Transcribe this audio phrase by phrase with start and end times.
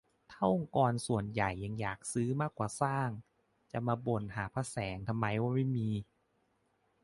[0.31, 3.09] ถ้าองค์กรส่วนใหญ่ยังอยากซื้อมากกว่าสร้าง
[3.71, 5.89] จะมาบ่นหาพระแสงกันทำไมว่าไม่มี